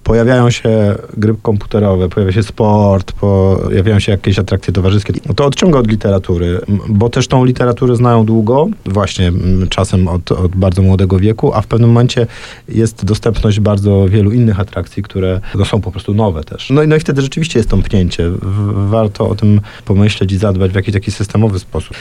Pojawiają 0.04 0.50
się 0.50 0.96
gry 1.18 1.36
komputerowe, 1.42 2.10
pojawia 2.10 2.34
się 2.34 2.44
sport, 2.44 3.12
pojawiają 3.12 4.00
się 4.00 4.12
jakieś 4.12 4.40
atrakcje 4.40 4.74
towarzyskie. 4.74 5.14
No 5.26 5.34
to 5.34 5.46
odciąga 5.46 5.80
od 5.80 5.88
literatury 5.88 6.62
bo 6.90 7.10
też 7.10 7.28
tą 7.28 7.46
literaturę 7.46 7.96
znają 7.96 8.26
długo, 8.26 8.68
właśnie 8.86 9.32
czasem 9.70 10.08
od, 10.08 10.32
od 10.32 10.56
bardzo 10.56 10.82
młodego 10.82 11.20
wieku, 11.20 11.54
a 11.54 11.62
w 11.62 11.68
pewnym 11.68 11.90
momencie 11.90 12.28
jest 12.70 13.06
dostępność 13.06 13.60
bardzo 13.60 14.06
wielu 14.10 14.32
innych 14.32 14.60
atrakcji, 14.60 15.04
które 15.04 15.42
no, 15.56 15.66
są 15.66 15.82
po 15.82 15.92
prostu 15.92 16.14
nowe 16.14 16.44
też. 16.44 16.70
No, 16.70 16.82
no 16.88 16.96
i 16.96 17.00
wtedy 17.00 17.22
rzeczywiście 17.22 17.60
jest 17.60 17.70
tąpnięcie. 17.70 18.32
Warto 18.74 19.30
o 19.30 19.36
tym 19.36 19.62
pomyśleć 19.86 20.32
i 20.32 20.38
zadbać 20.38 20.72
w 20.72 20.76
jakiś 20.76 20.94
taki 20.94 21.12
systemowy 21.12 21.60
sposób. 21.60 21.98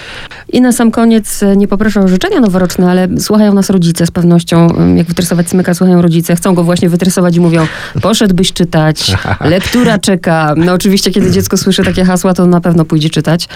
I 0.48 0.60
na 0.60 0.72
sam 0.72 0.90
koniec 0.90 1.42
e, 1.42 1.56
nie 1.56 1.68
poproszę 1.68 2.00
o 2.00 2.08
życzenia 2.08 2.40
noworoczne, 2.40 2.90
ale 2.90 3.08
słuchają 3.20 3.54
nas 3.54 3.70
rodzice 3.70 4.06
z 4.06 4.10
pewnością. 4.10 4.68
Jak 4.96 5.06
wytresować 5.06 5.48
smyka, 5.48 5.74
słuchają 5.74 6.02
rodzice. 6.02 6.36
Chcą 6.36 6.54
go 6.54 6.64
właśnie 6.64 6.88
wytresować 6.88 6.99
i 7.36 7.40
mówią, 7.40 7.66
poszedłbyś 8.02 8.52
czytać, 8.52 9.12
lektura 9.40 9.98
czeka. 9.98 10.54
No 10.56 10.72
oczywiście, 10.72 11.10
kiedy 11.10 11.30
dziecko 11.30 11.56
słyszy 11.56 11.84
takie 11.84 12.04
hasła, 12.04 12.34
to 12.34 12.46
na 12.46 12.60
pewno 12.60 12.84
pójdzie 12.84 13.10
czytać. 13.10 13.48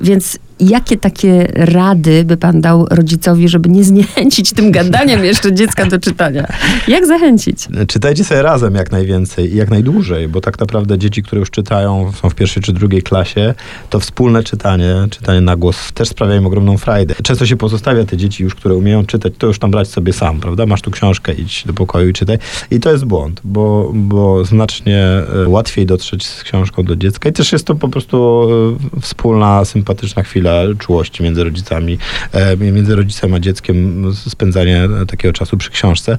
Więc 0.00 0.38
jakie 0.60 0.96
takie 0.96 1.48
rady 1.54 2.24
by 2.24 2.36
pan 2.36 2.60
dał 2.60 2.86
rodzicowi, 2.90 3.48
żeby 3.48 3.68
nie 3.68 3.84
zniechęcić 3.84 4.52
tym 4.52 4.70
gadaniem 4.70 5.24
jeszcze 5.24 5.52
dziecka 5.52 5.86
do 5.86 5.98
czytania? 5.98 6.46
Jak 6.88 7.06
zachęcić? 7.06 7.68
Czytajcie 7.88 8.24
sobie 8.24 8.42
razem 8.42 8.74
jak 8.74 8.92
najwięcej 8.92 9.52
i 9.52 9.56
jak 9.56 9.70
najdłużej, 9.70 10.28
bo 10.28 10.40
tak 10.40 10.58
naprawdę 10.60 10.98
dzieci, 10.98 11.22
które 11.22 11.38
już 11.38 11.50
czytają, 11.50 12.12
są 12.12 12.30
w 12.30 12.34
pierwszej 12.34 12.62
czy 12.62 12.72
drugiej 12.72 13.02
klasie, 13.02 13.54
to 13.90 14.00
wspólne 14.00 14.42
czytanie, 14.42 14.94
czytanie 15.10 15.40
na 15.40 15.56
głos 15.56 15.92
też 15.92 16.08
sprawia 16.08 16.36
im 16.36 16.46
ogromną 16.46 16.78
frajdę. 16.78 17.14
Często 17.22 17.46
się 17.46 17.56
pozostawia 17.56 18.04
te 18.04 18.16
dzieci 18.16 18.42
już, 18.42 18.54
które 18.54 18.74
umieją 18.74 19.06
czytać, 19.06 19.32
to 19.38 19.46
już 19.46 19.58
tam 19.58 19.70
brać 19.70 19.88
sobie 19.88 20.12
sam, 20.12 20.40
prawda? 20.40 20.66
Masz 20.66 20.82
tu 20.82 20.90
książkę, 20.90 21.32
idź 21.32 21.64
do 21.66 21.72
pokoju 21.72 22.08
i 22.08 22.12
czytaj. 22.12 22.38
I 22.70 22.80
to 22.80 22.87
jest 22.90 23.04
błąd, 23.04 23.40
bo, 23.44 23.92
bo 23.94 24.44
znacznie 24.44 24.98
e, 24.98 25.48
łatwiej 25.48 25.86
dotrzeć 25.86 26.26
z 26.26 26.42
książką 26.42 26.82
do 26.82 26.96
dziecka 26.96 27.28
i 27.28 27.32
też 27.32 27.52
jest 27.52 27.66
to 27.66 27.74
po 27.74 27.88
prostu 27.88 28.48
e, 28.96 29.00
wspólna, 29.00 29.64
sympatyczna 29.64 30.22
chwila 30.22 30.52
czułości 30.78 31.22
między 31.22 31.44
rodzicami, 31.44 31.98
e, 32.32 32.56
między 32.56 32.96
rodzicem 32.96 33.34
a 33.34 33.40
dzieckiem, 33.40 34.04
spędzanie 34.14 34.88
takiego 35.08 35.32
czasu 35.32 35.56
przy 35.56 35.70
książce. 35.70 36.18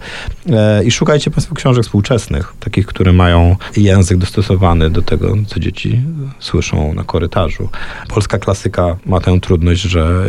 I 0.86 0.92
szukajcie 0.92 1.32
Państwo 1.32 1.56
książek 1.56 1.84
współczesnych, 1.84 2.54
takich, 2.60 2.86
które 2.86 3.14
mają 3.14 3.56
język 3.78 4.18
dostosowany 4.18 4.90
do 4.90 5.02
tego, 5.02 5.36
co 5.48 5.60
dzieci 5.60 6.02
słyszą 6.40 6.94
na 6.94 7.04
korytarzu. 7.04 7.70
Polska 8.10 8.38
klasyka 8.38 8.98
ma 9.06 9.20
tę 9.20 9.40
trudność, 9.40 9.82
że 9.82 10.26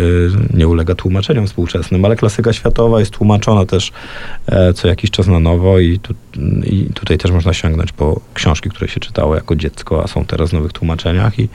nie 0.54 0.68
ulega 0.68 0.94
tłumaczeniom 0.94 1.46
współczesnym, 1.46 2.04
ale 2.04 2.16
klasyka 2.16 2.52
światowa 2.52 3.00
jest 3.00 3.12
tłumaczona 3.12 3.66
też 3.66 3.92
co 4.74 4.88
jakiś 4.88 5.10
czas 5.10 5.26
na 5.26 5.40
nowo 5.40 5.78
i, 5.78 5.98
tu, 5.98 6.14
i 6.64 6.90
tutaj 6.94 7.18
też 7.18 7.30
można 7.30 7.52
sięgnąć 7.52 7.92
po 7.92 8.20
książki, 8.34 8.70
które 8.70 8.88
się 8.88 9.00
czytało 9.00 9.34
jako 9.34 9.56
dziecko, 9.56 10.04
a 10.04 10.06
są 10.06 10.24
teraz 10.24 10.50
w 10.50 10.52
nowych 10.52 10.72
tłumaczeniach 10.72 11.38
i, 11.38 11.48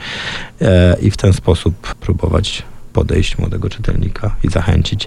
i 1.02 1.10
w 1.10 1.16
ten 1.16 1.32
sposób 1.32 1.94
próbować 1.94 2.62
podejść 2.92 3.38
młodego 3.38 3.68
czytelnika 3.68 4.36
i 4.44 4.48
zachęcić 4.48 5.04